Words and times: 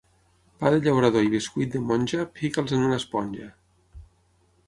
Pa 0.61 0.69
de 0.75 0.79
llaurador 0.85 1.25
i 1.25 1.29
bescuit 1.33 1.75
de 1.75 1.83
monja, 1.91 2.25
fica'ls 2.41 2.75
en 2.79 2.87
una 2.89 2.99
esponja. 3.03 3.49